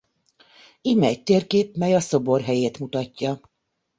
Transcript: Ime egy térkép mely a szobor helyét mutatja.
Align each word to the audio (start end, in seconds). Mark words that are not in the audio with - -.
Ime 0.81 1.05
egy 1.07 1.23
térkép 1.23 1.75
mely 1.75 1.95
a 1.95 1.99
szobor 1.99 2.41
helyét 2.41 2.79
mutatja. 2.79 3.39